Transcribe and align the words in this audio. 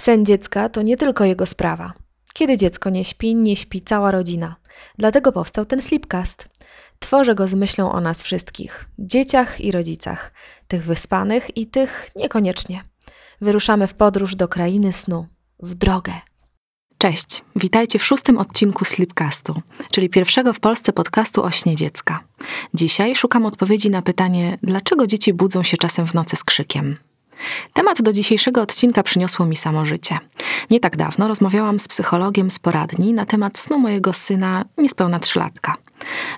Sen 0.00 0.26
dziecka 0.26 0.68
to 0.68 0.82
nie 0.82 0.96
tylko 0.96 1.24
jego 1.24 1.46
sprawa. 1.46 1.92
Kiedy 2.34 2.56
dziecko 2.56 2.90
nie 2.90 3.04
śpi, 3.04 3.34
nie 3.34 3.56
śpi 3.56 3.80
cała 3.80 4.10
rodzina. 4.10 4.56
Dlatego 4.98 5.32
powstał 5.32 5.64
ten 5.64 5.82
Sleepcast. 5.82 6.48
Tworzę 6.98 7.34
go 7.34 7.48
z 7.48 7.54
myślą 7.54 7.92
o 7.92 8.00
nas 8.00 8.22
wszystkich 8.22 8.88
dzieciach 8.98 9.60
i 9.60 9.72
rodzicach, 9.72 10.32
tych 10.68 10.84
wyspanych 10.84 11.56
i 11.56 11.66
tych 11.66 12.08
niekoniecznie. 12.16 12.82
Wyruszamy 13.40 13.86
w 13.86 13.94
podróż 13.94 14.36
do 14.36 14.48
krainy 14.48 14.92
snu, 14.92 15.26
w 15.62 15.74
drogę. 15.74 16.12
Cześć, 16.98 17.44
witajcie 17.56 17.98
w 17.98 18.04
szóstym 18.04 18.38
odcinku 18.38 18.84
Sleepcastu, 18.84 19.54
czyli 19.90 20.08
pierwszego 20.08 20.52
w 20.52 20.60
Polsce 20.60 20.92
podcastu 20.92 21.42
o 21.42 21.50
śnie 21.50 21.76
dziecka. 21.76 22.20
Dzisiaj 22.74 23.16
szukam 23.16 23.46
odpowiedzi 23.46 23.90
na 23.90 24.02
pytanie, 24.02 24.58
dlaczego 24.62 25.06
dzieci 25.06 25.32
budzą 25.34 25.62
się 25.62 25.76
czasem 25.76 26.06
w 26.06 26.14
nocy 26.14 26.36
z 26.36 26.44
krzykiem. 26.44 26.96
Temat 27.74 28.02
do 28.02 28.12
dzisiejszego 28.12 28.62
odcinka 28.62 29.02
przyniosło 29.02 29.46
mi 29.46 29.56
samo 29.56 29.84
życie. 29.84 30.18
Nie 30.70 30.80
tak 30.80 30.96
dawno 30.96 31.28
rozmawiałam 31.28 31.78
z 31.78 31.88
psychologiem 31.88 32.50
z 32.50 32.58
poradni 32.58 33.12
na 33.12 33.26
temat 33.26 33.58
snu 33.58 33.78
mojego 33.78 34.12
syna 34.12 34.64
niespełna 34.78 35.20
trzylatka. 35.20 35.76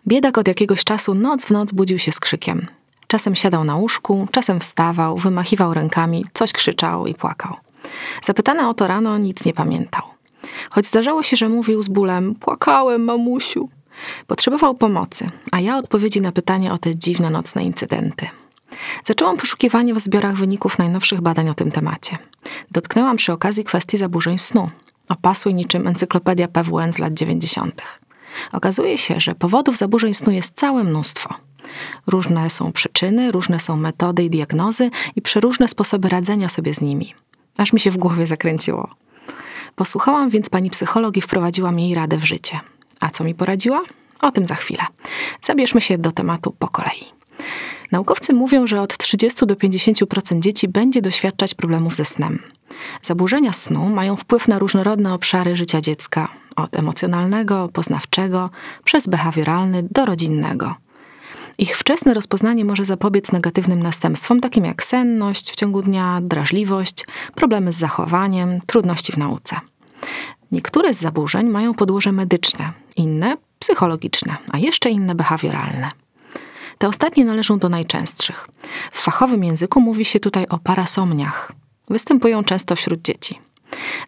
Biedak 0.07 0.39
od 0.39 0.49
jakiegoś 0.49 0.85
czasu 0.85 1.15
noc 1.15 1.45
w 1.45 1.51
noc 1.51 1.73
budził 1.73 1.99
się 1.99 2.13
z 2.13 2.21
krzykiem. 2.21 2.67
Czasem 3.07 3.35
siadał 3.35 3.65
na 3.65 3.77
łóżku, 3.77 4.29
czasem 4.31 4.61
wstawał, 4.61 5.17
wymachiwał 5.17 5.75
rękami, 5.75 6.25
coś 6.35 6.53
krzyczał 6.53 7.07
i 7.07 7.15
płakał. 7.15 7.53
Zapytana 8.23 8.71
o 8.71 8.75
to 8.75 8.87
rano 8.87 9.19
nic 9.19 9.45
nie 9.45 9.55
pamiętał. 9.55 10.03
Choć 10.71 10.87
zdarzało 10.87 11.23
się, 11.23 11.37
że 11.37 11.49
mówił 11.49 11.83
z 11.83 11.89
bólem: 11.89 12.35
Płakałem, 12.35 13.05
mamusiu. 13.05 13.69
Potrzebował 14.27 14.75
pomocy, 14.75 15.31
a 15.51 15.61
ja 15.61 15.79
odpowiedzi 15.79 16.21
na 16.21 16.33
pytanie 16.33 16.73
o 16.73 16.79
te 16.79 16.97
dziwne 16.97 17.31
nocne 17.31 17.65
incydenty. 17.65 18.27
Zaczęłam 19.05 19.37
poszukiwanie 19.37 19.95
w 19.95 20.01
zbiorach 20.01 20.37
wyników 20.37 20.79
najnowszych 20.79 21.21
badań 21.21 21.49
o 21.49 21.55
tym 21.55 21.71
temacie. 21.71 22.19
Dotknęłam 22.71 23.17
przy 23.17 23.33
okazji 23.33 23.65
kwestii 23.65 23.99
zaburzeń 23.99 24.39
snu. 24.39 24.71
Opasły 25.09 25.55
niczym 25.55 25.87
encyklopedia 25.87 26.49
PWN 26.49 26.93
z 26.93 26.99
lat 26.99 27.15
90. 27.15 27.83
Okazuje 28.53 28.99
się, 28.99 29.21
że 29.21 29.35
powodów 29.35 29.77
zaburzeń 29.77 30.15
snu 30.15 30.33
jest 30.33 30.55
całe 30.55 30.85
mnóstwo. 30.85 31.35
Różne 32.07 32.51
są 32.51 32.73
przyczyny, 32.73 33.33
różne 33.33 33.61
są 33.61 33.77
metody 33.77 34.25
i 34.25 34.31
diagnozy 34.31 34.91
i 35.17 35.23
przeróżne 35.23 35.69
sposoby 35.69 36.09
radzenia 36.09 36.49
sobie 36.49 36.75
z 36.75 36.81
nimi. 36.81 37.15
Aż 37.57 37.73
mi 37.73 37.81
się 37.81 37.91
w 37.91 37.97
głowie 37.97 38.27
zakręciło. 38.27 38.89
Posłuchałam 39.77 40.31
więc 40.31 40.51
pani 40.51 40.71
psycholog 40.71 41.17
i 41.17 41.21
wprowadziłam 41.21 41.79
jej 41.79 41.95
radę 41.95 42.17
w 42.17 42.25
życie. 42.25 42.61
A 43.01 43.11
co 43.11 43.25
mi 43.25 43.35
poradziła? 43.35 43.81
O 44.23 44.31
tym 44.31 44.47
za 44.47 44.55
chwilę. 44.55 44.83
Zabierzmy 45.43 45.81
się 45.81 45.99
do 45.99 46.13
tematu 46.13 46.55
po 46.59 46.69
kolei. 46.69 47.05
Naukowcy 47.93 48.33
mówią, 48.33 48.67
że 48.67 48.81
od 48.81 48.99
30 48.99 49.47
do 49.47 49.55
50% 49.55 50.41
dzieci 50.41 50.69
będzie 50.69 51.03
doświadczać 51.03 51.55
problemów 51.55 51.95
ze 51.95 52.05
snem. 52.05 52.43
Zaburzenia 53.03 53.53
snu 53.53 53.89
mają 53.89 54.17
wpływ 54.17 54.49
na 54.49 54.59
różnorodne 54.59 55.15
obszary 55.15 55.57
życia 55.57 55.81
dziecka, 55.81 56.29
od 56.57 56.77
emocjonalnego, 56.77 57.69
poznawczego, 57.73 58.51
przez 58.85 59.07
behawioralny 59.07 59.83
do 59.91 60.07
rodzinnego. 60.07 60.75
Ich 61.59 61.79
wczesne 61.79 62.15
rozpoznanie 62.15 62.65
może 62.65 62.85
zapobiec 62.85 63.33
negatywnym 63.33 63.83
następstwom, 63.83 64.41
takim 64.41 64.65
jak 64.65 64.83
senność 64.83 65.51
w 65.51 65.57
ciągu 65.57 65.83
dnia, 65.83 66.21
drażliwość, 66.23 67.07
problemy 67.35 67.73
z 67.73 67.77
zachowaniem, 67.77 68.61
trudności 68.67 69.13
w 69.13 69.19
nauce. 69.19 69.57
Niektóre 70.53 70.95
z 70.95 71.01
zaburzeń 71.01 71.49
mają 71.49 71.75
podłoże 71.75 72.13
medyczne, 72.13 72.73
inne 72.97 73.37
psychologiczne, 73.59 74.37
a 74.53 74.59
jeszcze 74.59 74.91
inne 74.91 75.15
behawioralne. 75.15 76.02
Te 76.83 76.89
ostatnie 76.89 77.25
należą 77.25 77.59
do 77.59 77.69
najczęstszych. 77.69 78.49
W 78.93 79.01
fachowym 79.01 79.45
języku 79.45 79.81
mówi 79.81 80.05
się 80.05 80.21
tutaj 80.21 80.47
o 80.49 80.59
parasomniach. 80.59 81.53
Występują 81.91 82.45
często 82.45 82.77
wśród 82.77 83.03
dzieci. 83.03 83.39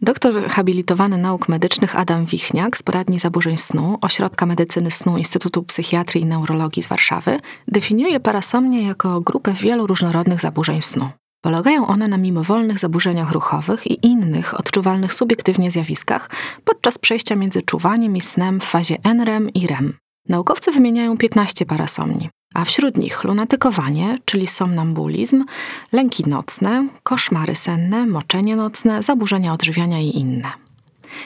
Doktor 0.03 0.48
habilitowany 0.48 1.19
nauk 1.19 1.48
medycznych 1.48 1.97
Adam 1.97 2.26
Wichniak 2.26 2.76
z 2.76 2.82
poradni 2.82 3.19
zaburzeń 3.19 3.56
snu 3.56 3.98
Ośrodka 4.00 4.47
Medycyny 4.47 4.91
Snu 4.91 5.19
Instytutu 5.19 5.62
Psychiatrii 5.62 6.22
i 6.22 6.26
Neurologii 6.26 6.82
z 6.82 6.87
Warszawy 6.87 7.41
definiuje 7.69 8.21
parasomnię 8.21 8.87
jako 8.87 9.21
grupę 9.21 9.53
wielu 9.53 9.87
różnorodnych 9.87 10.41
zaburzeń 10.41 10.82
snu. 10.82 11.09
Polegają 11.44 11.87
one 11.87 12.09
na 12.09 12.16
mimowolnych 12.16 12.78
zaburzeniach 12.78 13.32
ruchowych 13.32 13.87
i 13.87 14.06
innych 14.06 14.60
odczuwalnych 14.60 15.15
subiektywnie 15.15 15.71
zjawiskach 15.71 16.31
podczas 16.65 16.98
przejścia 16.98 17.37
między 17.37 17.62
czuwaniem 17.62 18.16
i 18.16 18.21
snem 18.21 18.60
w 18.60 18.65
fazie 18.65 18.97
NREM 19.04 19.50
i 19.50 19.66
REM. 19.66 19.94
Naukowcy 20.28 20.72
wymieniają 20.72 21.16
15 21.16 21.66
parasomni 21.66 22.31
a 22.54 22.65
wśród 22.65 22.97
nich 22.97 23.25
lunatykowanie, 23.25 24.19
czyli 24.25 24.47
somnambulizm, 24.47 25.44
lęki 25.92 26.25
nocne, 26.26 26.87
koszmary 27.03 27.54
senne, 27.54 28.06
moczenie 28.06 28.56
nocne, 28.56 29.03
zaburzenia 29.03 29.53
odżywiania 29.53 30.00
i 30.00 30.19
inne. 30.19 30.53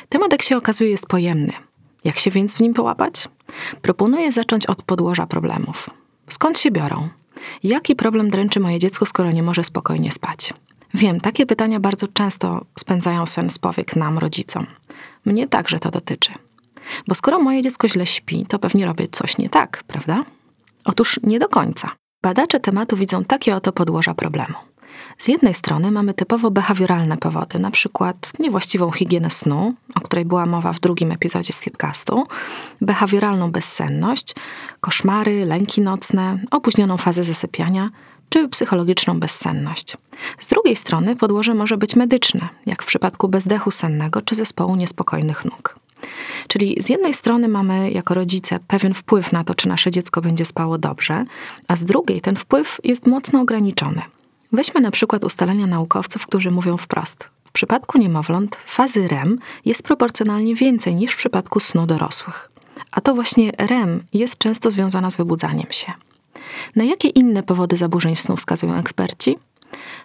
Temat, 0.09 0.33
jak 0.33 0.43
się 0.43 0.57
okazuje, 0.57 0.91
jest 0.91 1.07
pojemny. 1.07 1.53
Jak 2.05 2.19
się 2.19 2.31
więc 2.31 2.55
w 2.55 2.61
nim 2.61 2.75
połapać? 2.75 3.29
Proponuję 3.83 4.33
zacząć 4.33 4.67
od 4.67 4.83
podłoża 4.83 5.27
problemów. 5.27 5.91
Skąd 6.29 6.59
się 6.59 6.71
biorą? 6.71 7.09
Jaki 7.63 7.97
problem 7.97 8.31
dręczy 8.31 8.61
moje 8.61 8.79
dziecko, 8.79 9.07
skoro 9.07 9.31
nie 9.33 9.43
może 9.43 9.65
spokojnie 9.65 10.11
spać? 10.11 10.55
Wiem, 10.95 11.21
takie 11.21 11.47
pytania 11.47 11.81
bardzo 11.81 12.09
często 12.09 12.65
spędzają 12.79 13.27
sen 13.27 13.51
z 13.51 13.59
powiek 13.59 13.97
nam, 13.97 14.19
rodzicom. 14.19 14.67
Mnie 15.25 15.49
także 15.49 15.79
to 15.79 15.91
dotyczy. 15.91 16.33
Bo 17.09 17.15
skoro 17.15 17.39
moje 17.39 17.63
dziecko 17.63 17.89
źle 17.89 18.07
śpi, 18.07 18.47
to 18.47 18.59
pewnie 18.59 18.87
robię 18.87 19.09
coś 19.09 19.39
nie 19.39 19.51
tak, 19.51 19.85
prawda? 19.87 20.25
Otóż 20.85 21.21
nie 21.23 21.39
do 21.39 21.49
końca. 21.49 21.91
Badacze 22.23 22.61
tematu 22.61 22.97
widzą 22.97 23.25
takie 23.25 23.57
oto 23.57 23.73
podłoża 23.73 24.15
problemu. 24.15 24.55
Z 25.19 25.29
jednej 25.29 25.55
strony 25.55 25.91
mamy 25.91 26.15
typowo 26.15 26.51
behawioralne 26.51 27.17
powody, 27.17 27.59
przykład 27.71 28.33
niewłaściwą 28.39 28.91
higienę 28.91 29.31
snu, 29.31 29.75
o 29.95 30.01
której 30.01 30.25
była 30.25 30.47
mowa 30.47 30.73
w 30.73 30.81
drugim 30.81 31.13
epizodzie 31.13 31.53
Sleepcastu, 31.53 32.27
behawioralną 32.81 33.53
bezsenność, 33.53 34.35
koszmary, 34.81 35.45
lęki 35.45 35.81
nocne, 35.81 36.39
opóźnioną 36.51 36.97
fazę 36.97 37.25
zasypiania 37.25 37.91
czy 38.29 38.49
psychologiczną 38.49 39.21
bezsenność. 39.21 39.97
Z 40.39 40.47
drugiej 40.47 40.77
strony 40.77 41.17
podłoże 41.17 41.55
może 41.55 41.77
być 41.77 41.97
medyczne, 41.97 42.49
jak 42.67 42.83
w 42.83 42.87
przypadku 42.87 43.29
bezdechu 43.29 43.71
sennego 43.71 44.23
czy 44.23 44.35
zespołu 44.35 44.77
niespokojnych 44.77 45.45
nóg. 45.45 45.75
Czyli 46.49 46.77
z 46.81 46.89
jednej 46.89 47.15
strony 47.15 47.49
mamy 47.49 47.91
jako 47.91 48.15
rodzice 48.15 48.59
pewien 48.67 48.95
wpływ 48.95 49.33
na 49.33 49.45
to, 49.45 49.55
czy 49.55 49.69
nasze 49.69 49.91
dziecko 49.91 50.21
będzie 50.21 50.45
spało 50.45 50.79
dobrze, 50.79 51.25
a 51.69 51.77
z 51.77 51.85
drugiej 51.85 52.21
ten 52.21 52.37
wpływ 52.37 52.79
jest 52.85 53.07
mocno 53.07 53.41
ograniczony. 53.41 54.03
Weźmy 54.53 54.81
na 54.81 54.91
przykład 54.91 55.25
ustalenia 55.25 55.67
naukowców, 55.67 56.27
którzy 56.27 56.51
mówią 56.51 56.77
wprost. 56.77 57.29
W 57.45 57.53
przypadku 57.53 57.99
niemowląt 57.99 58.57
fazy 58.57 59.09
REM 59.09 59.39
jest 59.65 59.83
proporcjonalnie 59.83 60.55
więcej 60.55 60.95
niż 60.95 61.13
w 61.13 61.17
przypadku 61.17 61.61
snu 61.61 61.87
dorosłych. 61.87 62.51
A 62.91 63.01
to 63.01 63.15
właśnie 63.15 63.53
REM 63.59 64.05
jest 64.13 64.39
często 64.39 64.71
związana 64.71 65.11
z 65.11 65.17
wybudzaniem 65.17 65.67
się. 65.71 65.93
Na 66.77 66.85
jakie 66.85 67.09
inne 67.09 67.43
powody 67.43 67.77
zaburzeń 67.77 68.17
snu 68.17 68.37
wskazują 68.37 68.75
eksperci? 68.75 69.39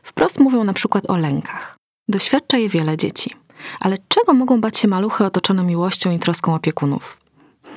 Wprost 0.04 0.40
mówią 0.40 0.64
na 0.64 0.74
przykład 0.74 1.10
o 1.10 1.18
lękach. 1.18 1.78
Doświadcza 2.10 2.58
je 2.58 2.70
wiele 2.70 2.98
dzieci. 2.98 3.36
Ale 3.80 3.98
czego 4.08 4.34
mogą 4.34 4.62
bać 4.62 4.78
się 4.78 4.88
maluchy 4.88 5.26
otoczone 5.26 5.64
miłością 5.64 6.12
i 6.12 6.20
troską 6.20 6.56
opiekunów? 6.56 7.18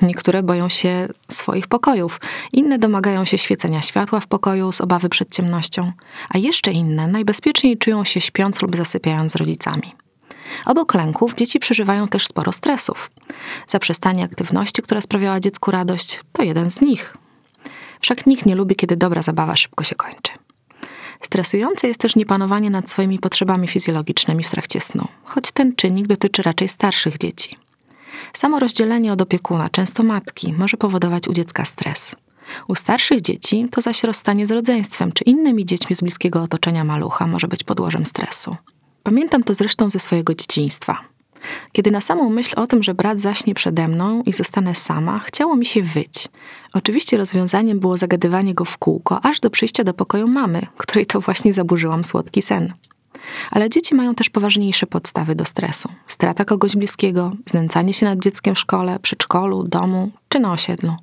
Niektóre 0.01 0.43
boją 0.43 0.69
się 0.69 1.07
swoich 1.31 1.67
pokojów, 1.67 2.19
inne 2.53 2.79
domagają 2.79 3.25
się 3.25 3.37
świecenia 3.37 3.81
światła 3.81 4.19
w 4.19 4.27
pokoju 4.27 4.71
z 4.71 4.81
obawy 4.81 5.09
przed 5.09 5.35
ciemnością, 5.35 5.91
a 6.29 6.37
jeszcze 6.37 6.71
inne 6.71 7.07
najbezpieczniej 7.07 7.77
czują 7.77 8.03
się 8.03 8.21
śpiąc 8.21 8.61
lub 8.61 8.75
zasypiając 8.75 9.31
z 9.31 9.35
rodzicami. 9.35 9.95
Obok 10.65 10.93
lęków 10.93 11.35
dzieci 11.35 11.59
przeżywają 11.59 12.07
też 12.07 12.27
sporo 12.27 12.51
stresów. 12.51 13.11
Zaprzestanie 13.67 14.23
aktywności, 14.23 14.81
która 14.81 15.01
sprawiała 15.01 15.39
dziecku 15.39 15.71
radość, 15.71 16.19
to 16.31 16.43
jeden 16.43 16.71
z 16.71 16.81
nich. 16.81 17.17
Wszak 18.01 18.25
nikt 18.27 18.45
nie 18.45 18.55
lubi, 18.55 18.75
kiedy 18.75 18.97
dobra 18.97 19.21
zabawa 19.21 19.55
szybko 19.55 19.83
się 19.83 19.95
kończy. 19.95 20.31
Stresujące 21.21 21.87
jest 21.87 21.99
też 21.99 22.15
niepanowanie 22.15 22.69
nad 22.69 22.89
swoimi 22.89 23.19
potrzebami 23.19 23.67
fizjologicznymi 23.67 24.43
w 24.43 24.51
trakcie 24.51 24.79
snu, 24.79 25.07
choć 25.23 25.51
ten 25.51 25.75
czynnik 25.75 26.07
dotyczy 26.07 26.41
raczej 26.43 26.67
starszych 26.67 27.17
dzieci. 27.17 27.57
Samo 28.33 28.59
rozdzielenie 28.59 29.13
od 29.13 29.21
opiekuna, 29.21 29.69
często 29.69 30.03
matki, 30.03 30.53
może 30.53 30.77
powodować 30.77 31.27
u 31.27 31.33
dziecka 31.33 31.65
stres. 31.65 32.15
U 32.67 32.75
starszych 32.75 33.21
dzieci 33.21 33.67
to 33.71 33.81
zaś 33.81 34.03
rozstanie 34.03 34.47
z 34.47 34.51
rodzeństwem 34.51 35.11
czy 35.11 35.23
innymi 35.23 35.65
dziećmi 35.65 35.95
z 35.95 36.01
bliskiego 36.01 36.41
otoczenia 36.41 36.83
malucha 36.83 37.27
może 37.27 37.47
być 37.47 37.63
podłożem 37.63 38.05
stresu. 38.05 38.55
Pamiętam 39.03 39.43
to 39.43 39.53
zresztą 39.53 39.89
ze 39.89 39.99
swojego 39.99 40.35
dzieciństwa. 40.35 40.97
Kiedy 41.71 41.91
na 41.91 42.01
samą 42.01 42.29
myśl 42.29 42.53
o 42.55 42.67
tym, 42.67 42.83
że 42.83 42.93
brat 42.93 43.19
zaśnie 43.19 43.53
przede 43.53 43.87
mną 43.87 44.23
i 44.25 44.33
zostanę 44.33 44.75
sama, 44.75 45.19
chciało 45.19 45.55
mi 45.55 45.65
się 45.65 45.83
wyć. 45.83 46.27
Oczywiście 46.73 47.17
rozwiązaniem 47.17 47.79
było 47.79 47.97
zagadywanie 47.97 48.53
go 48.53 48.65
w 48.65 48.77
kółko, 48.77 49.19
aż 49.25 49.39
do 49.39 49.49
przyjścia 49.49 49.83
do 49.83 49.93
pokoju 49.93 50.27
mamy, 50.27 50.61
której 50.77 51.05
to 51.05 51.21
właśnie 51.21 51.53
zaburzyłam 51.53 52.03
słodki 52.03 52.41
sen. 52.41 52.73
Ale 53.51 53.69
dzieci 53.69 53.95
mają 53.95 54.15
też 54.15 54.29
poważniejsze 54.29 54.87
podstawy 54.87 55.35
do 55.35 55.45
stresu. 55.45 55.89
Strata 56.07 56.45
kogoś 56.45 56.75
bliskiego, 56.75 57.31
znęcanie 57.45 57.93
się 57.93 58.05
nad 58.05 58.19
dzieckiem 58.19 58.55
w 58.55 58.59
szkole, 58.59 58.99
przedszkolu, 58.99 59.63
domu 59.63 60.11
czy 60.29 60.39
na 60.39 60.51
osiedlu. 60.51 60.95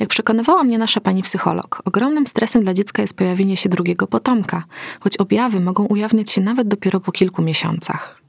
Jak 0.00 0.08
przekonywała 0.08 0.64
mnie 0.64 0.78
nasza 0.78 1.00
pani 1.00 1.22
psycholog, 1.22 1.82
ogromnym 1.84 2.26
stresem 2.26 2.62
dla 2.62 2.74
dziecka 2.74 3.02
jest 3.02 3.16
pojawienie 3.16 3.56
się 3.56 3.68
drugiego 3.68 4.06
potomka, 4.06 4.64
choć 5.00 5.16
objawy 5.16 5.60
mogą 5.60 5.86
ujawniać 5.86 6.30
się 6.30 6.40
nawet 6.40 6.68
dopiero 6.68 7.00
po 7.00 7.12
kilku 7.12 7.42
miesiącach. 7.42 8.19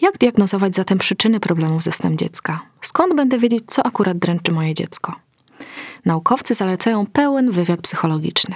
Jak 0.00 0.18
diagnozować 0.18 0.74
zatem 0.74 0.98
przyczyny 0.98 1.40
problemów 1.40 1.82
ze 1.82 1.92
snem 1.92 2.16
dziecka? 2.16 2.60
Skąd 2.80 3.14
będę 3.14 3.38
wiedzieć, 3.38 3.64
co 3.66 3.86
akurat 3.86 4.18
dręczy 4.18 4.52
moje 4.52 4.74
dziecko? 4.74 5.12
Naukowcy 6.04 6.54
zalecają 6.54 7.06
pełen 7.06 7.50
wywiad 7.50 7.80
psychologiczny. 7.80 8.54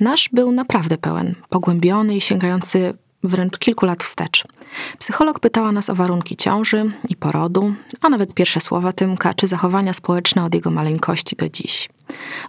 Nasz 0.00 0.28
był 0.32 0.52
naprawdę 0.52 0.98
pełen, 0.98 1.34
pogłębiony 1.48 2.16
i 2.16 2.20
sięgający 2.20 2.94
wręcz 3.24 3.58
kilku 3.58 3.86
lat 3.86 4.04
wstecz. 4.04 4.44
Psycholog 4.98 5.40
pytała 5.40 5.72
nas 5.72 5.90
o 5.90 5.94
warunki 5.94 6.36
ciąży 6.36 6.90
i 7.08 7.16
porodu, 7.16 7.74
a 8.00 8.08
nawet 8.08 8.34
pierwsze 8.34 8.60
słowa 8.60 8.92
Tymka, 8.92 9.34
czy 9.34 9.46
zachowania 9.46 9.92
społeczne 9.92 10.44
od 10.44 10.54
jego 10.54 10.70
maleńkości 10.70 11.36
do 11.36 11.48
dziś. 11.48 11.88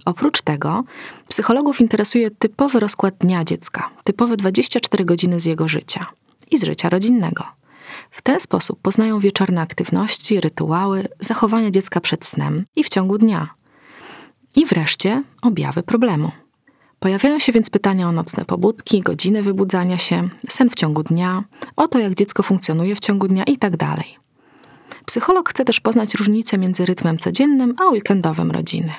Oprócz 0.06 0.42
tego, 0.42 0.84
psychologów 1.28 1.82
interesuje 1.82 2.32
typowy 2.32 2.80
rozkład 2.80 3.16
dnia 3.20 3.44
dziecka, 3.44 3.90
typowe 4.04 4.38
24 4.38 5.06
godziny 5.06 5.40
z 5.40 5.46
jego 5.46 5.68
życia 5.68 6.06
i 6.52 6.58
z 6.58 6.64
życia 6.64 6.90
rodzinnego. 6.90 7.44
W 8.14 8.22
ten 8.22 8.40
sposób 8.40 8.80
poznają 8.82 9.20
wieczorne 9.20 9.62
aktywności, 9.62 10.42
rytuały, 10.42 11.08
zachowania 11.20 11.72
dziecka 11.72 12.02
przed 12.02 12.26
snem 12.26 12.66
i 12.76 12.84
w 12.84 12.90
ciągu 12.90 13.18
dnia. 13.18 13.50
I 14.56 14.66
wreszcie 14.66 15.24
objawy 15.42 15.84
problemu. 15.84 16.32
Pojawiają 17.00 17.40
się 17.40 17.52
więc 17.52 17.70
pytania 17.70 18.10
o 18.10 18.12
nocne 18.12 18.46
pobudki, 18.46 19.02
godziny 19.02 19.44
wybudzania 19.44 19.98
się, 19.98 20.30
sen 20.50 20.70
w 20.70 20.76
ciągu 20.76 21.04
dnia, 21.04 21.44
o 21.76 21.88
to, 21.88 22.00
jak 22.00 22.16
dziecko 22.16 22.44
funkcjonuje 22.44 22.96
w 22.96 23.00
ciągu 23.00 23.28
dnia 23.28 23.44
itd. 23.44 23.78
Tak 23.78 24.06
Psycholog 25.06 25.50
chce 25.50 25.66
też 25.66 25.80
poznać 25.80 26.16
różnicę 26.16 26.58
między 26.58 26.86
rytmem 26.86 27.18
codziennym 27.18 27.76
a 27.82 27.86
weekendowym 27.86 28.52
rodziny. 28.52 28.94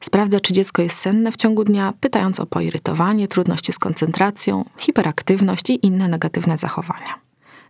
Sprawdza, 0.00 0.40
czy 0.40 0.52
dziecko 0.52 0.82
jest 0.82 0.98
senne 0.98 1.32
w 1.32 1.36
ciągu 1.36 1.64
dnia, 1.64 1.92
pytając 2.00 2.40
o 2.40 2.46
poirytowanie, 2.46 3.28
trudności 3.28 3.72
z 3.72 3.78
koncentracją, 3.78 4.64
hiperaktywność 4.78 5.70
i 5.70 5.86
inne 5.86 6.08
negatywne 6.08 6.58
zachowania. 6.58 7.23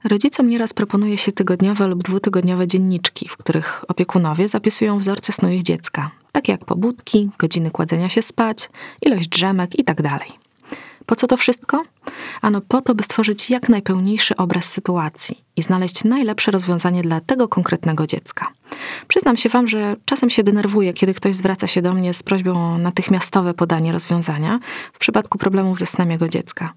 Rodzicom 0.04 0.48
nieraz 0.48 0.74
proponuje 0.74 1.18
się 1.18 1.32
tygodniowe 1.32 1.88
lub 1.88 2.02
dwutygodniowe 2.02 2.66
dzienniczki, 2.66 3.28
w 3.28 3.36
których 3.36 3.84
opiekunowie 3.88 4.48
zapisują 4.48 4.98
wzorce 4.98 5.32
snu 5.32 5.50
ich 5.50 5.62
dziecka, 5.62 6.10
takie 6.32 6.52
jak 6.52 6.64
pobudki, 6.64 7.30
godziny 7.38 7.70
kładzenia 7.70 8.08
się 8.08 8.22
spać, 8.22 8.68
ilość 9.02 9.28
drzemek 9.28 9.78
itd. 9.78 10.02
Tak 10.02 10.22
po 11.06 11.16
co 11.16 11.26
to 11.26 11.36
wszystko? 11.36 11.82
Ano 12.42 12.60
po 12.60 12.80
to, 12.80 12.94
by 12.94 13.02
stworzyć 13.02 13.50
jak 13.50 13.68
najpełniejszy 13.68 14.36
obraz 14.36 14.64
sytuacji 14.64 15.44
i 15.56 15.62
znaleźć 15.62 16.04
najlepsze 16.04 16.50
rozwiązanie 16.50 17.02
dla 17.02 17.20
tego 17.20 17.48
konkretnego 17.48 18.06
dziecka. 18.06 18.46
Przyznam 19.08 19.36
się 19.36 19.48
Wam, 19.48 19.68
że 19.68 19.96
czasem 20.04 20.30
się 20.30 20.42
denerwuję, 20.42 20.92
kiedy 20.92 21.14
ktoś 21.14 21.34
zwraca 21.34 21.66
się 21.66 21.82
do 21.82 21.92
mnie 21.92 22.14
z 22.14 22.22
prośbą 22.22 22.74
o 22.74 22.78
natychmiastowe 22.78 23.54
podanie 23.54 23.92
rozwiązania 23.92 24.60
w 24.92 24.98
przypadku 24.98 25.38
problemów 25.38 25.78
ze 25.78 25.86
snem 25.86 26.10
jego 26.10 26.28
dziecka. 26.28 26.72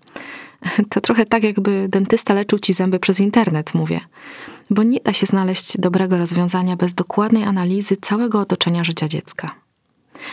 To 0.90 1.02
trochę 1.02 1.26
tak, 1.26 1.44
jakby 1.44 1.88
dentysta 1.90 2.34
leczył 2.34 2.60
ci 2.60 2.74
zęby 2.74 3.00
przez 3.00 3.20
internet, 3.20 3.74
mówię. 3.74 4.00
Bo 4.70 4.84
nie 4.84 5.00
da 5.00 5.14
się 5.14 5.26
znaleźć 5.26 5.78
dobrego 5.78 6.18
rozwiązania 6.18 6.76
bez 6.76 6.94
dokładnej 6.94 7.44
analizy 7.44 7.98
całego 8.02 8.40
otoczenia 8.40 8.84
życia 8.84 9.08
dziecka. 9.08 9.56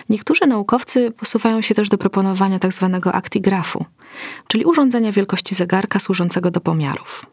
Niektórzy 0.08 0.46
naukowcy 0.46 1.10
posuwają 1.10 1.60
się 1.60 1.74
też 1.74 1.88
do 1.88 1.98
proponowania 1.98 2.58
tzw. 2.58 2.98
Tak 3.02 3.14
aktigrafu, 3.14 3.84
czyli 4.48 4.64
urządzenia 4.64 5.12
wielkości 5.12 5.54
zegarka 5.54 5.98
służącego 5.98 6.50
do 6.50 6.60
pomiarów. 6.60 7.26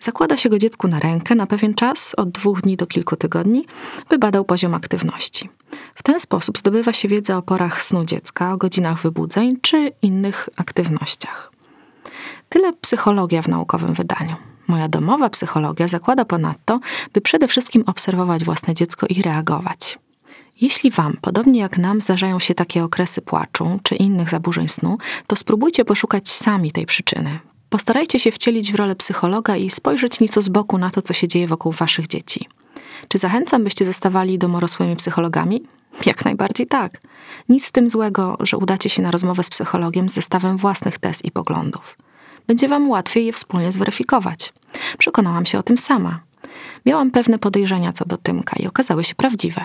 Zakłada 0.00 0.36
się 0.36 0.48
go 0.48 0.58
dziecku 0.58 0.88
na 0.88 0.98
rękę 0.98 1.34
na 1.34 1.46
pewien 1.46 1.74
czas, 1.74 2.14
od 2.14 2.30
dwóch 2.30 2.60
dni 2.60 2.76
do 2.76 2.86
kilku 2.86 3.16
tygodni, 3.16 3.66
by 4.08 4.18
badał 4.18 4.44
poziom 4.44 4.74
aktywności. 4.74 5.48
W 5.94 6.02
ten 6.02 6.20
sposób 6.20 6.58
zdobywa 6.58 6.92
się 6.92 7.08
wiedzę 7.08 7.36
o 7.36 7.42
porach 7.42 7.82
snu 7.82 8.04
dziecka, 8.04 8.52
o 8.52 8.56
godzinach 8.56 9.02
wybudzeń 9.02 9.56
czy 9.62 9.92
innych 10.02 10.48
aktywnościach. 10.56 11.55
Tyle 12.48 12.72
psychologia 12.72 13.42
w 13.42 13.48
naukowym 13.48 13.94
wydaniu. 13.94 14.36
Moja 14.68 14.88
domowa 14.88 15.30
psychologia 15.30 15.88
zakłada 15.88 16.24
ponadto, 16.24 16.80
by 17.12 17.20
przede 17.20 17.48
wszystkim 17.48 17.84
obserwować 17.86 18.44
własne 18.44 18.74
dziecko 18.74 19.06
i 19.06 19.22
reagować. 19.22 19.98
Jeśli 20.60 20.90
Wam, 20.90 21.16
podobnie 21.20 21.60
jak 21.60 21.78
nam, 21.78 22.00
zdarzają 22.00 22.40
się 22.40 22.54
takie 22.54 22.84
okresy 22.84 23.22
płaczu 23.22 23.80
czy 23.82 23.94
innych 23.94 24.30
zaburzeń 24.30 24.68
snu, 24.68 24.98
to 25.26 25.36
spróbujcie 25.36 25.84
poszukać 25.84 26.28
sami 26.28 26.72
tej 26.72 26.86
przyczyny. 26.86 27.38
Postarajcie 27.70 28.18
się 28.18 28.32
wcielić 28.32 28.72
w 28.72 28.74
rolę 28.74 28.96
psychologa 28.96 29.56
i 29.56 29.70
spojrzeć 29.70 30.20
nieco 30.20 30.42
z 30.42 30.48
boku 30.48 30.78
na 30.78 30.90
to, 30.90 31.02
co 31.02 31.12
się 31.12 31.28
dzieje 31.28 31.48
wokół 31.48 31.72
Waszych 31.72 32.06
dzieci. 32.06 32.48
Czy 33.08 33.18
zachęcam, 33.18 33.64
byście 33.64 33.84
zostawali 33.84 34.38
domorosłymi 34.38 34.96
psychologami? 34.96 35.62
Jak 36.06 36.24
najbardziej 36.24 36.66
tak. 36.66 37.00
Nic 37.48 37.68
w 37.68 37.72
tym 37.72 37.90
złego, 37.90 38.36
że 38.40 38.56
udacie 38.56 38.88
się 38.88 39.02
na 39.02 39.10
rozmowę 39.10 39.42
z 39.42 39.50
psychologiem 39.50 40.08
z 40.08 40.14
zestawem 40.14 40.56
własnych 40.56 40.98
tez 40.98 41.24
i 41.24 41.30
poglądów. 41.30 41.96
Będzie 42.46 42.68
Wam 42.68 42.88
łatwiej 42.88 43.26
je 43.26 43.32
wspólnie 43.32 43.72
zweryfikować. 43.72 44.52
Przekonałam 44.98 45.46
się 45.46 45.58
o 45.58 45.62
tym 45.62 45.78
sama. 45.78 46.20
Miałam 46.86 47.10
pewne 47.10 47.38
podejrzenia 47.38 47.92
co 47.92 48.04
do 48.04 48.16
Tymka 48.16 48.56
i 48.56 48.66
okazały 48.66 49.04
się 49.04 49.14
prawdziwe. 49.14 49.64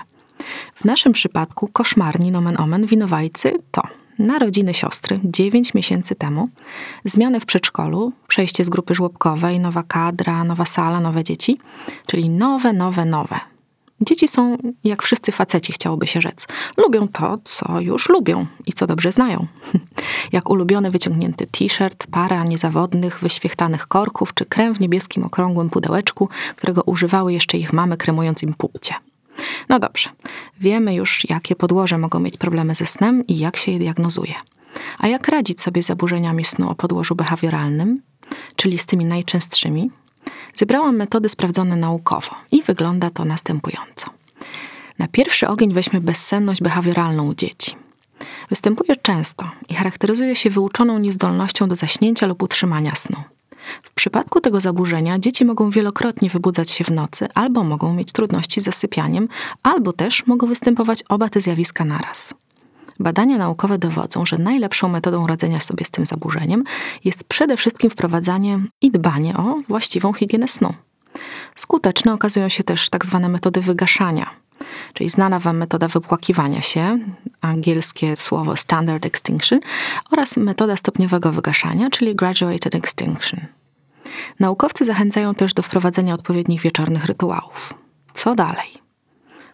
W 0.75 0.85
naszym 0.85 1.13
przypadku 1.13 1.69
koszmarni 1.73 2.31
nomen 2.31 2.61
omen 2.61 2.85
winowajcy 2.85 3.57
to 3.71 3.81
narodziny 4.19 4.73
siostry 4.73 5.19
9 5.23 5.73
miesięcy 5.73 6.15
temu, 6.15 6.49
zmiany 7.05 7.39
w 7.39 7.45
przedszkolu, 7.45 8.13
przejście 8.27 8.65
z 8.65 8.69
grupy 8.69 8.95
żłobkowej, 8.95 9.59
nowa 9.59 9.83
kadra, 9.83 10.43
nowa 10.43 10.65
sala, 10.65 10.99
nowe 10.99 11.23
dzieci, 11.23 11.57
czyli 12.05 12.29
nowe, 12.29 12.73
nowe, 12.73 13.05
nowe. 13.05 13.50
Dzieci 14.01 14.27
są, 14.27 14.57
jak 14.83 15.03
wszyscy 15.03 15.31
faceci, 15.31 15.73
chciałoby 15.73 16.07
się 16.07 16.21
rzec. 16.21 16.47
Lubią 16.77 17.07
to, 17.07 17.37
co 17.43 17.79
już 17.79 18.09
lubią 18.09 18.45
i 18.65 18.73
co 18.73 18.87
dobrze 18.87 19.11
znają. 19.11 19.47
jak 20.31 20.49
ulubiony 20.49 20.91
wyciągnięty 20.91 21.47
t-shirt, 21.47 22.07
para 22.11 22.43
niezawodnych, 22.43 23.19
wyświechtanych 23.19 23.87
korków, 23.87 24.33
czy 24.33 24.45
krem 24.45 24.75
w 24.75 24.79
niebieskim 24.79 25.23
okrągłym 25.23 25.69
pudełeczku, 25.69 26.29
którego 26.55 26.81
używały 26.81 27.33
jeszcze 27.33 27.57
ich 27.57 27.73
mamy, 27.73 27.97
kremując 27.97 28.43
im 28.43 28.53
pupcie. 28.53 28.93
No 29.69 29.79
dobrze, 29.79 30.09
wiemy 30.59 30.93
już, 30.93 31.29
jakie 31.29 31.55
podłoże 31.55 31.97
mogą 31.97 32.19
mieć 32.19 32.37
problemy 32.37 32.75
ze 32.75 32.85
snem 32.85 33.27
i 33.27 33.37
jak 33.37 33.57
się 33.57 33.71
je 33.71 33.79
diagnozuje. 33.79 34.33
A 34.97 35.07
jak 35.07 35.27
radzić 35.27 35.61
sobie 35.61 35.83
z 35.83 35.85
zaburzeniami 35.85 36.45
snu 36.45 36.69
o 36.69 36.75
podłożu 36.75 37.15
behawioralnym, 37.15 38.01
czyli 38.55 38.77
z 38.77 38.85
tymi 38.85 39.05
najczęstszymi? 39.05 39.91
Zebrałam 40.61 40.95
metody 40.95 41.29
sprawdzone 41.29 41.75
naukowo 41.75 42.35
i 42.51 42.63
wygląda 42.63 43.09
to 43.09 43.25
następująco. 43.25 44.09
Na 44.99 45.07
pierwszy 45.07 45.47
ogień 45.47 45.73
weźmy 45.73 46.01
bezsenność 46.01 46.61
behawioralną 46.61 47.27
u 47.27 47.35
dzieci. 47.35 47.75
Występuje 48.49 48.95
często 48.95 49.51
i 49.69 49.75
charakteryzuje 49.75 50.35
się 50.35 50.49
wyuczoną 50.49 50.99
niezdolnością 50.99 51.67
do 51.67 51.75
zaśnięcia 51.75 52.27
lub 52.27 52.43
utrzymania 52.43 52.95
snu. 52.95 53.17
W 53.83 53.91
przypadku 53.93 54.41
tego 54.41 54.61
zaburzenia 54.61 55.19
dzieci 55.19 55.45
mogą 55.45 55.69
wielokrotnie 55.69 56.29
wybudzać 56.29 56.71
się 56.71 56.83
w 56.83 56.91
nocy, 56.91 57.27
albo 57.33 57.63
mogą 57.63 57.93
mieć 57.93 58.11
trudności 58.11 58.61
z 58.61 58.63
zasypianiem, 58.63 59.27
albo 59.63 59.93
też 59.93 60.27
mogą 60.27 60.47
występować 60.47 61.03
oba 61.09 61.29
te 61.29 61.41
zjawiska 61.41 61.85
naraz. 61.85 62.33
Badania 63.01 63.37
naukowe 63.37 63.77
dowodzą, 63.77 64.25
że 64.25 64.37
najlepszą 64.37 64.89
metodą 64.89 65.27
radzenia 65.27 65.59
sobie 65.59 65.85
z 65.85 65.91
tym 65.91 66.05
zaburzeniem 66.05 66.63
jest 67.03 67.23
przede 67.23 67.57
wszystkim 67.57 67.89
wprowadzanie 67.89 68.59
i 68.81 68.91
dbanie 68.91 69.37
o 69.37 69.55
właściwą 69.67 70.13
higienę 70.13 70.47
snu. 70.47 70.73
Skuteczne 71.55 72.13
okazują 72.13 72.49
się 72.49 72.63
też 72.63 72.89
tak 72.89 73.05
zwane 73.05 73.29
metody 73.29 73.61
wygaszania, 73.61 74.29
czyli 74.93 75.09
znana 75.09 75.39
Wam 75.39 75.57
metoda 75.57 75.87
wypłakiwania 75.87 76.61
się, 76.61 76.99
angielskie 77.41 78.17
słowo 78.17 78.55
standard 78.57 79.05
extinction, 79.05 79.59
oraz 80.11 80.37
metoda 80.37 80.75
stopniowego 80.75 81.31
wygaszania, 81.31 81.89
czyli 81.89 82.15
graduated 82.15 82.75
extinction. 82.75 83.39
Naukowcy 84.39 84.85
zachęcają 84.85 85.35
też 85.35 85.53
do 85.53 85.63
wprowadzenia 85.63 86.13
odpowiednich 86.13 86.61
wieczornych 86.61 87.05
rytuałów. 87.05 87.73
Co 88.13 88.35
dalej? 88.35 88.73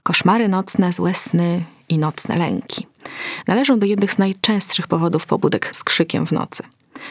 Koszmary 0.04 0.48
nocne, 0.48 0.94
złe 0.94 1.13
sny 1.13 1.63
i 1.89 1.98
nocne 1.98 2.38
lęki. 2.38 2.88
Należą 3.48 3.79
do 3.79 3.86
jednych 3.86 4.12
z 4.12 4.17
najczęstszych 4.17 4.88
powodów 4.88 5.25
pobudek 5.25 5.70
z 5.75 5.84
krzykiem 5.84 6.25
w 6.25 6.32
nocy. 6.32 6.63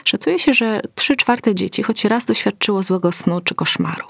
Szacuje 0.05 0.39
się, 0.39 0.55
że 0.55 0.81
3 0.95 1.17
czwarte 1.17 1.55
dzieci 1.55 1.83
choć 1.83 2.05
raz 2.05 2.25
doświadczyło 2.25 2.83
złego 2.83 3.13
snu 3.13 3.41
czy 3.41 3.55
koszmaru. 3.55 4.07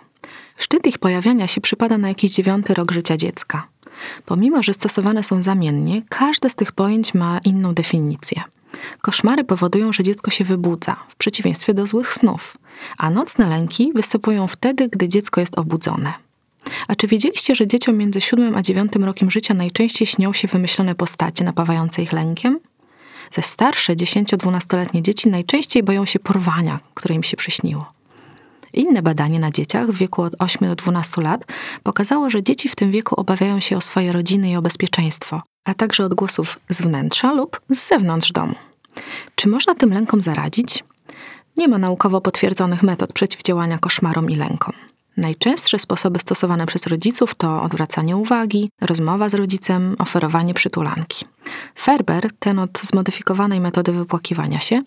Szczyt 0.58 0.86
ich 0.86 0.98
pojawiania 0.98 1.48
się 1.48 1.60
przypada 1.60 1.98
na 1.98 2.08
jakiś 2.08 2.30
dziewiąty 2.30 2.74
rok 2.74 2.92
życia 2.92 3.16
dziecka. 3.16 3.68
Pomimo, 4.24 4.62
że 4.62 4.74
stosowane 4.74 5.22
są 5.22 5.42
zamiennie, 5.42 6.02
każde 6.08 6.50
z 6.50 6.54
tych 6.54 6.72
pojęć 6.72 7.14
ma 7.14 7.38
inną 7.44 7.74
definicję. 7.74 8.42
Koszmary 9.00 9.44
powodują, 9.44 9.92
że 9.92 10.02
dziecko 10.02 10.30
się 10.30 10.44
wybudza, 10.44 10.96
w 11.08 11.16
przeciwieństwie 11.16 11.74
do 11.74 11.86
złych 11.86 12.12
snów, 12.12 12.56
a 12.98 13.10
nocne 13.10 13.46
lęki 13.46 13.92
występują 13.94 14.46
wtedy, 14.46 14.88
gdy 14.88 15.08
dziecko 15.08 15.40
jest 15.40 15.58
obudzone. 15.58 16.25
A 16.88 16.94
czy 16.94 17.06
wiedzieliście, 17.06 17.54
że 17.54 17.66
dzieciom 17.66 17.96
między 17.96 18.20
7 18.20 18.54
a 18.54 18.62
9 18.62 18.92
rokiem 19.00 19.30
życia 19.30 19.54
najczęściej 19.54 20.06
śnią 20.06 20.32
się 20.32 20.48
wymyślone 20.48 20.94
postacie 20.94 21.44
napawające 21.44 22.02
ich 22.02 22.12
lękiem? 22.12 22.60
Ze 23.30 23.42
starsze 23.42 23.96
10-12-letnie 23.96 25.02
dzieci 25.02 25.28
najczęściej 25.28 25.82
boją 25.82 26.06
się 26.06 26.18
porwania, 26.18 26.78
które 26.94 27.14
im 27.14 27.22
się 27.22 27.36
przyśniło. 27.36 27.92
Inne 28.72 29.02
badanie 29.02 29.40
na 29.40 29.50
dzieciach 29.50 29.90
w 29.90 29.96
wieku 29.96 30.22
od 30.22 30.36
8 30.38 30.68
do 30.68 30.74
12 30.74 31.22
lat 31.22 31.44
pokazało, 31.82 32.30
że 32.30 32.42
dzieci 32.42 32.68
w 32.68 32.76
tym 32.76 32.90
wieku 32.90 33.20
obawiają 33.20 33.60
się 33.60 33.76
o 33.76 33.80
swoje 33.80 34.12
rodziny 34.12 34.50
i 34.50 34.56
o 34.56 34.62
bezpieczeństwo, 34.62 35.42
a 35.64 35.74
także 35.74 36.04
odgłosów 36.04 36.58
z 36.68 36.82
wnętrza 36.82 37.32
lub 37.32 37.60
z 37.70 37.88
zewnątrz 37.88 38.32
domu. 38.32 38.54
Czy 39.34 39.48
można 39.48 39.74
tym 39.74 39.92
lękom 39.92 40.22
zaradzić? 40.22 40.84
Nie 41.56 41.68
ma 41.68 41.78
naukowo 41.78 42.20
potwierdzonych 42.20 42.82
metod 42.82 43.12
przeciwdziałania 43.12 43.78
koszmarom 43.78 44.30
i 44.30 44.36
lękom. 44.36 44.72
Najczęstsze 45.16 45.78
sposoby 45.78 46.18
stosowane 46.18 46.66
przez 46.66 46.86
rodziców 46.86 47.34
to 47.34 47.62
odwracanie 47.62 48.16
uwagi, 48.16 48.70
rozmowa 48.80 49.28
z 49.28 49.34
rodzicem, 49.34 49.96
oferowanie 49.98 50.54
przytulanki. 50.54 51.24
Ferber, 51.78 52.28
ten 52.38 52.58
od 52.58 52.80
zmodyfikowanej 52.82 53.60
metody 53.60 53.92
wypłakiwania 53.92 54.60
się, 54.60 54.82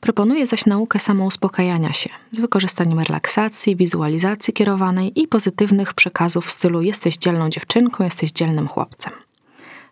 proponuje 0.00 0.46
zaś 0.46 0.66
naukę 0.66 0.98
samouspokajania 0.98 1.92
się 1.92 2.10
z 2.32 2.40
wykorzystaniem 2.40 3.00
relaksacji, 3.00 3.76
wizualizacji 3.76 4.54
kierowanej 4.54 5.20
i 5.20 5.28
pozytywnych 5.28 5.94
przekazów 5.94 6.46
w 6.46 6.50
stylu 6.50 6.82
jesteś 6.82 7.16
dzielną 7.16 7.50
dziewczynką, 7.50 8.04
jesteś 8.04 8.32
dzielnym 8.32 8.68
chłopcem. 8.68 9.12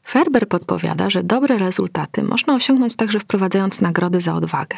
Ferber 0.08 0.48
podpowiada, 0.48 1.10
że 1.10 1.22
dobre 1.22 1.58
rezultaty 1.58 2.22
można 2.22 2.54
osiągnąć 2.54 2.96
także 2.96 3.20
wprowadzając 3.20 3.80
nagrody 3.80 4.20
za 4.20 4.34
odwagę. 4.34 4.76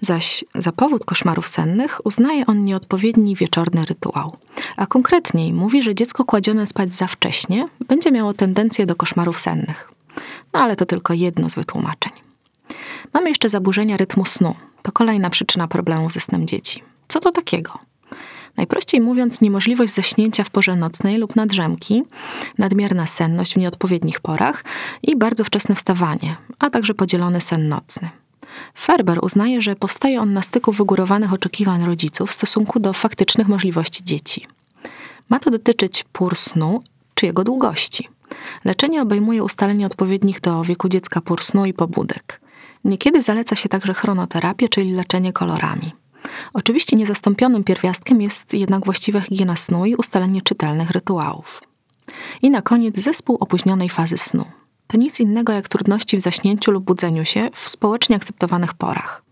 Zaś 0.00 0.44
za 0.54 0.72
powód 0.72 1.04
koszmarów 1.04 1.48
sennych 1.48 2.00
uznaje 2.06 2.46
on 2.46 2.64
nieodpowiedni 2.64 3.36
wieczorny 3.36 3.84
rytuał. 3.84 4.36
A 4.76 4.86
konkretniej 4.86 5.52
mówi, 5.52 5.82
że 5.82 5.94
dziecko 5.94 6.24
kładzione 6.24 6.66
spać 6.66 6.94
za 6.94 7.06
wcześnie 7.06 7.68
będzie 7.88 8.10
miało 8.10 8.34
tendencję 8.34 8.86
do 8.86 8.96
koszmarów 8.96 9.40
sennych. 9.40 9.90
No 10.52 10.60
ale 10.60 10.76
to 10.76 10.86
tylko 10.86 11.14
jedno 11.14 11.50
z 11.50 11.54
wytłumaczeń. 11.54 12.12
Mamy 13.12 13.28
jeszcze 13.28 13.48
zaburzenia 13.48 13.96
rytmu 13.96 14.24
snu. 14.24 14.54
To 14.82 14.92
kolejna 14.92 15.30
przyczyna 15.30 15.68
problemów 15.68 16.12
ze 16.12 16.20
snem 16.20 16.46
dzieci. 16.46 16.82
Co 17.08 17.20
to 17.20 17.32
takiego? 17.32 17.78
Najprościej 18.56 19.00
mówiąc, 19.00 19.40
niemożliwość 19.40 19.94
zaśnięcia 19.94 20.44
w 20.44 20.50
porze 20.50 20.76
nocnej 20.76 21.18
lub 21.18 21.36
nadrzemki, 21.36 22.04
nadmierna 22.58 23.06
senność 23.06 23.54
w 23.54 23.56
nieodpowiednich 23.56 24.20
porach 24.20 24.64
i 25.02 25.16
bardzo 25.16 25.44
wczesne 25.44 25.74
wstawanie, 25.74 26.36
a 26.58 26.70
także 26.70 26.94
podzielony 26.94 27.40
sen 27.40 27.68
nocny. 27.68 28.10
Ferber 28.78 29.18
uznaje, 29.22 29.62
że 29.62 29.76
powstaje 29.76 30.20
on 30.20 30.32
na 30.32 30.42
styku 30.42 30.72
wygórowanych 30.72 31.32
oczekiwań 31.32 31.84
rodziców 31.84 32.30
w 32.30 32.34
stosunku 32.34 32.80
do 32.80 32.92
faktycznych 32.92 33.48
możliwości 33.48 34.04
dzieci. 34.04 34.46
Ma 35.28 35.38
to 35.38 35.50
dotyczyć 35.50 36.04
pór 36.12 36.36
snu 36.36 36.82
czy 37.14 37.26
jego 37.26 37.44
długości. 37.44 38.08
Leczenie 38.64 39.02
obejmuje 39.02 39.44
ustalenie 39.44 39.86
odpowiednich 39.86 40.40
do 40.40 40.62
wieku 40.62 40.88
dziecka 40.88 41.20
pór 41.20 41.44
snu 41.44 41.66
i 41.66 41.74
pobudek. 41.74 42.40
Niekiedy 42.84 43.22
zaleca 43.22 43.56
się 43.56 43.68
także 43.68 43.94
chronoterapię, 43.94 44.68
czyli 44.68 44.92
leczenie 44.92 45.32
kolorami. 45.32 45.92
Oczywiście 46.54 46.96
niezastąpionym 46.96 47.64
pierwiastkiem 47.64 48.22
jest 48.22 48.54
jednak 48.54 48.84
właściwa 48.84 49.20
higiena 49.20 49.56
snu 49.56 49.86
i 49.86 49.94
ustalenie 49.94 50.42
czytelnych 50.42 50.90
rytuałów. 50.90 51.62
I 52.42 52.50
na 52.50 52.62
koniec 52.62 52.98
zespół 52.98 53.36
opóźnionej 53.40 53.88
fazy 53.88 54.18
snu. 54.18 54.44
Nic 54.96 55.20
innego 55.20 55.52
jak 55.52 55.68
trudności 55.68 56.16
w 56.16 56.20
zaśnięciu 56.20 56.70
lub 56.70 56.84
budzeniu 56.84 57.24
się 57.24 57.50
w 57.52 57.68
społecznie 57.68 58.16
akceptowanych 58.16 58.74
porach. 58.74 59.22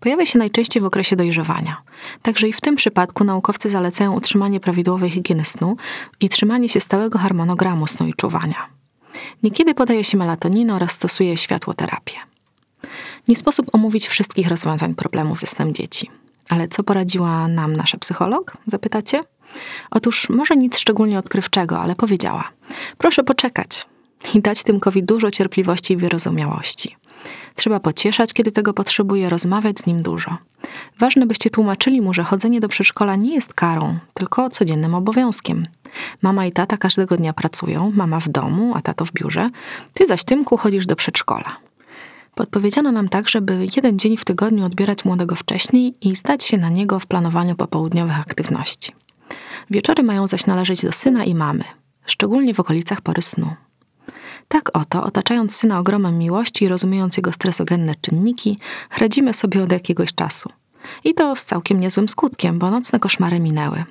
Pojawia 0.00 0.26
się 0.26 0.38
najczęściej 0.38 0.82
w 0.82 0.86
okresie 0.86 1.16
dojrzewania. 1.16 1.82
Także 2.22 2.48
i 2.48 2.52
w 2.52 2.60
tym 2.60 2.76
przypadku 2.76 3.24
naukowcy 3.24 3.68
zalecają 3.68 4.12
utrzymanie 4.12 4.60
prawidłowej 4.60 5.10
higieny 5.10 5.44
snu 5.44 5.76
i 6.20 6.28
trzymanie 6.28 6.68
się 6.68 6.80
stałego 6.80 7.18
harmonogramu 7.18 7.86
snu 7.86 8.06
i 8.06 8.14
czuwania. 8.14 8.66
Niekiedy 9.42 9.74
podaje 9.74 10.04
się 10.04 10.18
melatoninę 10.18 10.74
oraz 10.74 10.92
stosuje 10.92 11.36
światłoterapię. 11.36 12.14
Nie 13.28 13.36
sposób 13.36 13.74
omówić 13.74 14.08
wszystkich 14.08 14.48
rozwiązań 14.48 14.94
problemów 14.94 15.38
ze 15.38 15.46
snem 15.46 15.74
dzieci. 15.74 16.10
Ale 16.48 16.68
co 16.68 16.82
poradziła 16.82 17.48
nam 17.48 17.76
nasza 17.76 17.98
psycholog? 17.98 18.56
Zapytacie? 18.66 19.20
Otóż 19.90 20.28
może 20.28 20.56
nic 20.56 20.78
szczególnie 20.78 21.18
odkrywczego, 21.18 21.78
ale 21.78 21.94
powiedziała: 21.96 22.50
Proszę 22.98 23.24
poczekać 23.24 23.86
i 24.34 24.40
dać 24.40 24.62
Tymkowi 24.62 25.02
dużo 25.02 25.30
cierpliwości 25.30 25.92
i 25.92 25.96
wyrozumiałości. 25.96 26.96
Trzeba 27.54 27.80
pocieszać, 27.80 28.32
kiedy 28.32 28.52
tego 28.52 28.74
potrzebuje, 28.74 29.30
rozmawiać 29.30 29.78
z 29.78 29.86
nim 29.86 30.02
dużo. 30.02 30.36
Ważne, 30.98 31.26
byście 31.26 31.50
tłumaczyli 31.50 32.00
mu, 32.00 32.14
że 32.14 32.22
chodzenie 32.22 32.60
do 32.60 32.68
przedszkola 32.68 33.16
nie 33.16 33.34
jest 33.34 33.54
karą, 33.54 33.98
tylko 34.14 34.50
codziennym 34.50 34.94
obowiązkiem. 34.94 35.66
Mama 36.22 36.46
i 36.46 36.52
tata 36.52 36.76
każdego 36.76 37.16
dnia 37.16 37.32
pracują, 37.32 37.92
mama 37.94 38.20
w 38.20 38.28
domu, 38.28 38.72
a 38.76 38.82
tato 38.82 39.04
w 39.04 39.12
biurze, 39.12 39.50
ty 39.94 40.06
zaś 40.06 40.24
Tymku 40.24 40.56
chodzisz 40.56 40.86
do 40.86 40.96
przedszkola. 40.96 41.56
Podpowiedziano 42.34 42.92
nam 42.92 43.08
także, 43.08 43.40
by 43.40 43.66
jeden 43.76 43.98
dzień 43.98 44.16
w 44.16 44.24
tygodniu 44.24 44.64
odbierać 44.64 45.04
młodego 45.04 45.36
wcześniej 45.36 45.94
i 46.00 46.16
zdać 46.16 46.44
się 46.44 46.58
na 46.58 46.68
niego 46.68 46.98
w 46.98 47.06
planowaniu 47.06 47.54
popołudniowych 47.54 48.20
aktywności. 48.20 48.92
Wieczory 49.70 50.02
mają 50.02 50.26
zaś 50.26 50.46
należeć 50.46 50.82
do 50.82 50.92
syna 50.92 51.24
i 51.24 51.34
mamy, 51.34 51.64
szczególnie 52.06 52.54
w 52.54 52.60
okolicach 52.60 53.00
pory 53.00 53.22
snu. 53.22 53.54
Tak 54.52 54.70
oto, 54.72 55.04
otaczając 55.04 55.56
syna 55.56 55.78
ogromem 55.78 56.18
miłości 56.18 56.64
i 56.64 56.68
rozumiejąc 56.68 57.16
jego 57.16 57.32
stresogenne 57.32 57.94
czynniki, 58.00 58.58
radzimy 58.98 59.34
sobie 59.34 59.62
od 59.62 59.72
jakiegoś 59.72 60.14
czasu. 60.14 60.48
I 61.04 61.14
to 61.14 61.36
z 61.36 61.44
całkiem 61.44 61.80
niezłym 61.80 62.08
skutkiem, 62.08 62.58
bo 62.58 62.70
nocne 62.70 63.00
koszmary 63.00 63.40
minęły. 63.40 63.84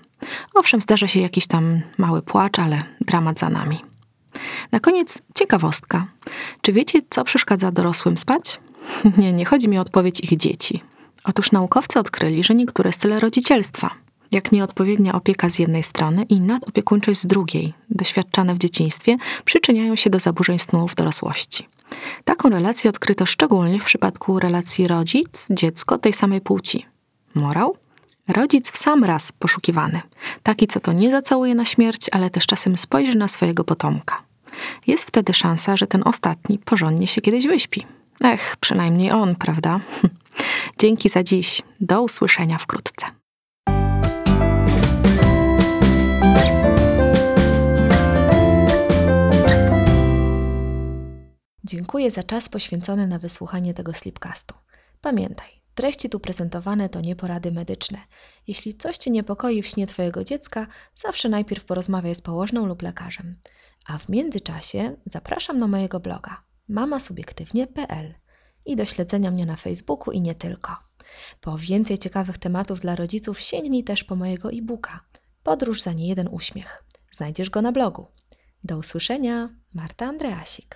Owszem, 0.53 0.82
zdarza 0.82 1.08
się 1.08 1.20
jakiś 1.20 1.48
tam 1.48 1.82
mały 1.98 2.22
płacz, 2.22 2.60
ale 2.60 2.84
dramat 3.01 3.39
za 3.39 3.50
nami. 3.50 3.82
Na 4.72 4.80
koniec 4.80 5.22
ciekawostka. 5.36 6.08
Czy 6.62 6.74
wiecie, 6.74 7.00
co 7.10 7.24
przeszkadza 7.24 7.72
dorosłym 7.72 8.18
spać? 8.18 8.60
Nie, 9.18 9.34
nie 9.34 9.46
chodzi 9.46 9.70
mi 9.70 9.77
o 9.77 9.82
odpowiedź 9.82 10.20
ich 10.20 10.38
dzieci. 10.38 10.84
Otóż 11.24 11.51
naukowcy 11.51 12.00
odkryli, 12.00 12.44
że 12.44 12.56
niektóre 12.56 12.91
style 12.91 13.20
rodzicielstwa, 13.20 13.89
jak 14.32 14.52
nieodpowiednia 14.52 15.14
opieka 15.14 15.50
z 15.50 15.60
jednej 15.60 15.84
strony 15.84 16.24
i 16.24 16.40
nadopiekuńczość 16.40 17.20
z 17.20 17.26
drugiej, 17.26 17.74
doświadczane 17.90 18.56
w 18.56 18.60
dzieciństwie, 18.60 19.18
przyczyniają 19.46 19.96
się 19.96 20.10
do 20.10 20.20
zaburzeń 20.20 20.60
snu 20.60 20.88
w 20.88 20.96
dorosłości. 20.96 21.68
Taką 22.24 22.50
relację 22.50 22.90
odkryto 22.90 23.26
szczególnie 23.26 23.80
w 23.80 23.86
przypadku 23.86 24.40
relacji 24.40 24.88
rodzic-dziecko 24.88 25.98
tej 25.98 26.14
samej 26.14 26.42
płci. 26.42 26.86
Morał? 27.36 27.78
Rodzic 28.28 28.72
w 28.72 28.78
sam 28.78 29.04
raz 29.04 29.32
poszukiwany. 29.32 30.02
Taki, 30.44 30.68
co 30.68 30.80
to 30.80 30.94
nie 30.94 31.12
zacałuje 31.12 31.56
na 31.56 31.66
śmierć, 31.66 32.10
ale 32.12 32.30
też 32.30 32.46
czasem 32.46 32.78
spojrzy 32.78 33.18
na 33.18 33.28
swojego 33.28 33.64
potomka. 33.64 34.22
Jest 34.88 35.08
wtedy 35.08 35.34
szansa, 35.34 35.78
że 35.78 35.88
ten 35.88 36.02
ostatni 36.06 36.60
porządnie 36.60 37.08
się 37.08 37.22
kiedyś 37.22 37.48
wyśpi. 37.48 37.86
Ech, 38.24 38.56
przynajmniej 38.60 39.12
on, 39.12 39.36
prawda? 39.36 39.80
Dzięki 40.80 41.10
za 41.10 41.24
dziś. 41.24 41.62
Do 41.82 42.02
usłyszenia 42.02 42.58
wkrótce. 42.58 43.21
Dziękuję 51.63 52.12
za 52.12 52.24
czas 52.24 52.50
poświęcony 52.50 53.08
na 53.08 53.20
wysłuchanie 53.20 53.74
tego 53.74 53.94
slipcastu. 53.94 54.56
Pamiętaj, 55.01 55.50
treści 55.75 56.10
tu 56.10 56.20
prezentowane 56.20 56.89
to 56.89 57.01
nie 57.01 57.15
porady 57.15 57.51
medyczne. 57.51 57.98
Jeśli 58.48 58.74
coś 58.74 58.98
Cię 58.98 59.12
niepokoi 59.12 59.62
w 59.62 59.68
śnie 59.68 59.88
Twojego 59.88 60.24
dziecka, 60.24 60.68
zawsze 60.96 61.30
najpierw 61.30 61.65
porozmawiaj 61.65 62.15
z 62.15 62.22
położną 62.22 62.65
lub 62.65 62.82
lekarzem. 62.82 63.36
A 63.86 63.98
w 63.98 64.10
międzyczasie 64.10 64.96
zapraszam 65.06 65.60
na 65.60 65.68
mojego 65.68 66.00
bloga 66.00 66.44
mamasubiektywnie.pl 66.68 68.13
i 68.65 68.75
do 68.75 68.86
śledzenia 68.86 69.32
mnie 69.32 69.46
na 69.46 69.56
Facebooku 69.56 70.13
i 70.13 70.22
nie 70.22 70.36
tylko. 70.36 70.75
Po 71.41 71.58
więcej 71.58 71.98
ciekawych 71.98 72.38
tematów 72.38 72.80
dla 72.80 72.96
rodziców 72.96 73.39
sięgnij 73.39 73.84
też 73.84 74.03
po 74.03 74.15
mojego 74.15 74.51
e-booka 74.51 75.00
Podróż 75.44 75.82
za 75.82 75.94
niejeden 75.94 76.27
uśmiech. 76.32 76.84
Znajdziesz 77.12 77.50
go 77.50 77.62
na 77.62 77.72
blogu. 77.72 78.08
Do 78.63 78.77
usłyszenia, 78.77 79.50
Marta 79.74 80.06
Andreasik. 80.06 80.68